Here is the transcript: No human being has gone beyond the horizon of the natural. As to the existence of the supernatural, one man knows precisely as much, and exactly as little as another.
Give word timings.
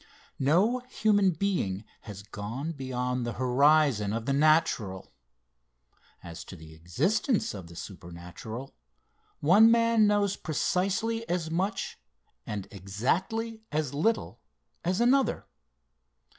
No 0.39 0.79
human 0.89 1.29
being 1.29 1.83
has 2.09 2.23
gone 2.23 2.71
beyond 2.71 3.23
the 3.23 3.33
horizon 3.33 4.13
of 4.13 4.25
the 4.25 4.33
natural. 4.33 5.13
As 6.23 6.43
to 6.45 6.55
the 6.55 6.73
existence 6.73 7.53
of 7.53 7.67
the 7.67 7.75
supernatural, 7.75 8.73
one 9.41 9.69
man 9.69 10.07
knows 10.07 10.37
precisely 10.37 11.29
as 11.29 11.51
much, 11.51 11.99
and 12.47 12.67
exactly 12.71 13.61
as 13.71 13.93
little 13.93 14.39
as 14.83 14.99
another. 14.99 15.45